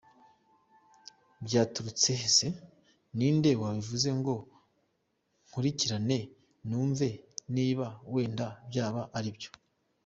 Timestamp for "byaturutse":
1.45-2.09